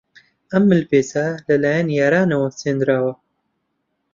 ئەم 0.51 0.63
ملپێچە 0.71 1.25
لەلایەن 1.47 1.87
یارانەوە 1.99 2.49
چنراوە. 2.59 3.13